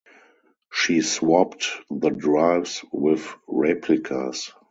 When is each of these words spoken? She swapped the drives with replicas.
She 0.73 1.01
swapped 1.01 1.67
the 1.91 2.09
drives 2.09 2.83
with 2.91 3.35
replicas. 3.47 4.51